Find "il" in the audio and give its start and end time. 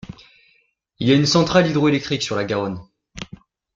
0.97-1.07